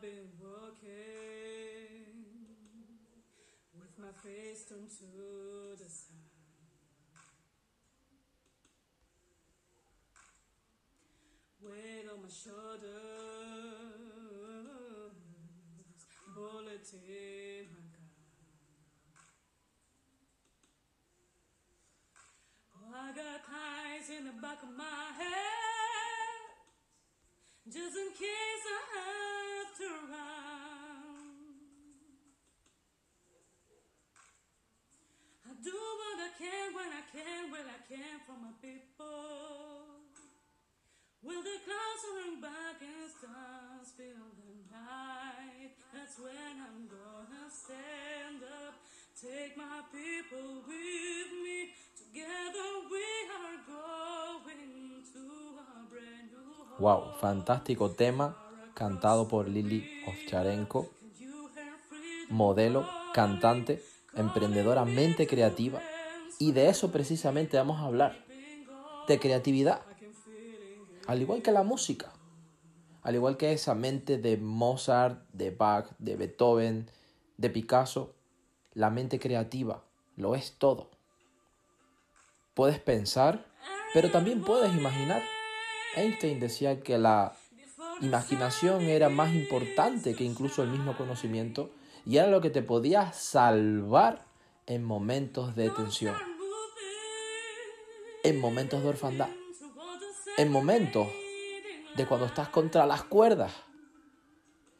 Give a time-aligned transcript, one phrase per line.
[0.00, 0.88] I've been walking
[3.78, 5.04] with my face turned to
[5.76, 6.16] the side.
[11.60, 12.88] Weight on my shoulders,
[16.34, 18.16] bullet in my gut.
[22.74, 26.40] Oh, I got eyes in the back of my head,
[27.66, 28.49] just in case
[37.90, 39.90] my people.
[41.22, 42.04] The clouds
[42.40, 45.74] back and stars fill the night?
[45.92, 48.74] That's when I'm gonna stand up.
[49.20, 51.74] Take my people with me.
[51.98, 53.06] Together we
[53.40, 55.24] are going to
[55.58, 56.78] a brand new home.
[56.78, 58.36] Wow, fantástico tema
[58.74, 60.88] cantado por Lili Ovcharenko,
[62.30, 63.82] modelo, cantante,
[64.14, 65.82] emprendedora, mente creativa.
[66.40, 68.24] Y de eso precisamente vamos a hablar,
[69.06, 69.82] de creatividad.
[71.06, 72.14] Al igual que la música,
[73.02, 76.90] al igual que esa mente de Mozart, de Bach, de Beethoven,
[77.36, 78.14] de Picasso,
[78.72, 79.84] la mente creativa
[80.16, 80.88] lo es todo.
[82.54, 83.44] Puedes pensar,
[83.92, 85.22] pero también puedes imaginar.
[85.94, 87.36] Einstein decía que la
[88.00, 91.70] imaginación era más importante que incluso el mismo conocimiento
[92.06, 94.24] y era lo que te podía salvar
[94.66, 96.14] en momentos de tensión,
[98.22, 99.28] en momentos de orfandad,
[100.36, 101.08] en momentos
[101.96, 103.52] de cuando estás contra las cuerdas.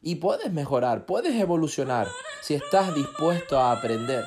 [0.00, 2.08] Y puedes mejorar, puedes evolucionar
[2.42, 4.24] si estás dispuesto a aprender,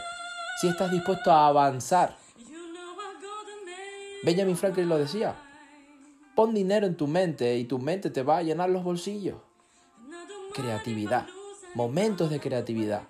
[0.61, 2.17] si estás dispuesto a avanzar.
[4.23, 5.35] Benjamin Franklin lo decía,
[6.33, 9.37] pon dinero en tu mente y tu mente te va a llenar los bolsillos.
[10.53, 11.27] Creatividad,
[11.73, 13.03] momentos de creatividad.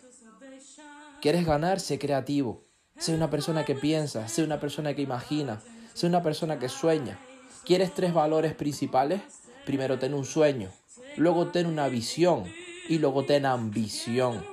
[1.21, 1.79] ¿Quieres ganar?
[1.79, 2.66] Sé creativo.
[2.97, 5.62] Sé una persona que piensa, sé una persona que imagina,
[5.95, 7.17] sé una persona que sueña.
[7.63, 9.22] ¿Quieres tres valores principales?
[9.66, 10.69] Primero ten un sueño,
[11.17, 12.44] luego ten una visión
[12.88, 14.45] y luego ten ambición.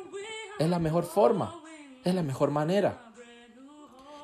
[0.59, 1.61] Es la mejor forma,
[2.05, 3.13] es la mejor manera.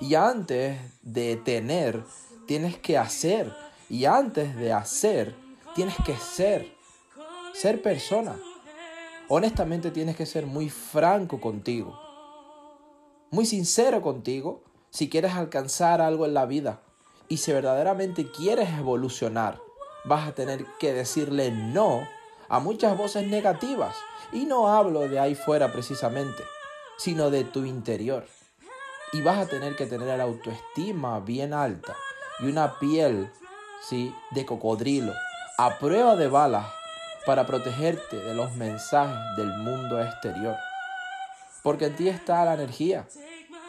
[0.00, 2.04] Y antes de tener,
[2.46, 3.52] tienes que hacer.
[3.90, 5.34] Y antes de hacer,
[5.74, 6.72] tienes que ser.
[7.52, 8.36] Ser persona.
[9.28, 11.98] Honestamente tienes que ser muy franco contigo.
[13.30, 16.80] Muy sincero contigo si quieres alcanzar algo en la vida.
[17.28, 19.60] Y si verdaderamente quieres evolucionar,
[20.04, 22.06] vas a tener que decirle no
[22.48, 23.94] a muchas voces negativas.
[24.32, 26.42] Y no hablo de ahí fuera precisamente,
[26.96, 28.26] sino de tu interior.
[29.12, 31.96] Y vas a tener que tener la autoestima bien alta
[32.40, 33.30] y una piel,
[33.82, 35.12] sí, de cocodrilo,
[35.56, 36.66] a prueba de balas,
[37.26, 40.56] para protegerte de los mensajes del mundo exterior.
[41.62, 43.06] Porque en ti está la energía,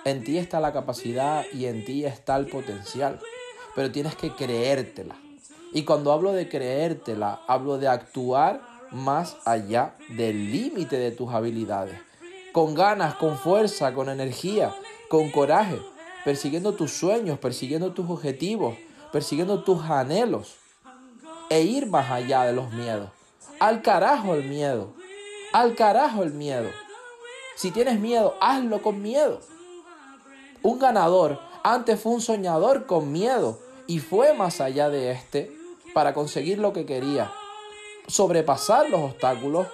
[0.05, 3.19] en ti está la capacidad y en ti está el potencial.
[3.79, 5.15] Pero tienes que creértela.
[5.71, 8.59] Y cuando hablo de creértela, hablo de actuar
[8.91, 11.97] más allá del límite de tus habilidades.
[12.51, 14.75] Con ganas, con fuerza, con energía,
[15.07, 15.79] con coraje,
[16.25, 18.75] persiguiendo tus sueños, persiguiendo tus objetivos,
[19.13, 20.57] persiguiendo tus anhelos.
[21.49, 23.09] E ir más allá de los miedos.
[23.61, 24.93] Al carajo el miedo.
[25.53, 26.69] Al carajo el miedo.
[27.55, 29.39] Si tienes miedo, hazlo con miedo.
[30.63, 35.51] Un ganador antes fue un soñador con miedo y fue más allá de este
[35.95, 37.31] para conseguir lo que quería.
[38.05, 39.65] Sobrepasar los obstáculos,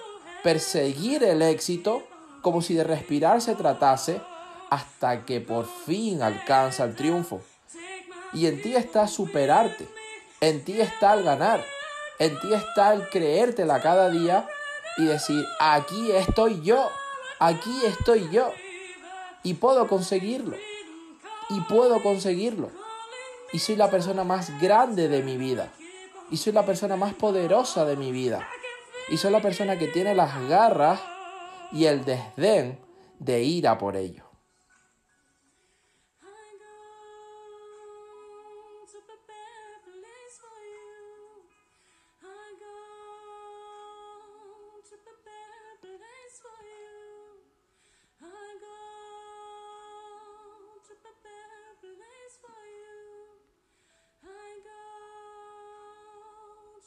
[0.42, 2.02] perseguir el éxito
[2.40, 4.22] como si de respirar se tratase
[4.70, 7.42] hasta que por fin alcanza el triunfo.
[8.32, 9.86] Y en ti está superarte,
[10.40, 11.62] en ti está el ganar,
[12.18, 14.48] en ti está el creértela cada día
[14.96, 16.88] y decir, aquí estoy yo,
[17.38, 18.50] aquí estoy yo.
[19.42, 20.56] Y puedo conseguirlo,
[21.50, 22.85] y puedo conseguirlo.
[23.52, 25.72] Y soy la persona más grande de mi vida,
[26.30, 28.46] y soy la persona más poderosa de mi vida,
[29.08, 31.00] y soy la persona que tiene las garras
[31.72, 32.78] y el desdén
[33.18, 34.26] de ir a por ello.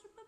[0.02, 0.24] super